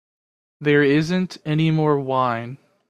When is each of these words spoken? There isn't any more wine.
There 0.59 0.81
isn't 0.81 1.37
any 1.45 1.69
more 1.69 1.99
wine. 1.99 2.57